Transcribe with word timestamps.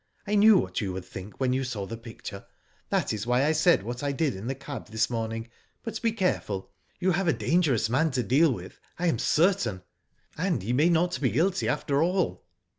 "I 0.27 0.33
knew 0.33 0.57
what 0.57 0.81
you 0.81 0.91
would 0.93 1.05
think 1.05 1.39
when 1.39 1.53
you 1.53 1.63
saw 1.63 1.85
the 1.85 1.95
picture, 1.95 2.47
that 2.89 3.13
is 3.13 3.27
why 3.27 3.45
I 3.45 3.51
said 3.51 3.83
what 3.83 4.01
I 4.01 4.11
did 4.11 4.35
in 4.35 4.47
the 4.47 4.55
cab 4.55 4.87
this 4.89 5.11
morning. 5.11 5.47
But 5.83 6.01
be 6.01 6.11
careful. 6.11 6.71
You 6.99 7.11
have 7.11 7.27
a 7.27 7.31
Digitized 7.31 7.35
byGoogk 7.35 7.35
IN 7.35 7.37
THE 7.37 7.43
STUDIO. 7.43 7.49
"225 7.51 7.51
dangerous 7.51 7.89
man 7.91 8.11
to 8.13 8.23
deal 8.23 8.51
with 8.51 8.79
I 8.97 9.05
am 9.05 9.19
certain, 9.19 9.83
and 10.39 10.63
he 10.63 10.73
may 10.73 10.89
not 10.89 11.21
be 11.21 11.29
guilty 11.29 11.69
after 11.69 12.01
all. 12.01 12.43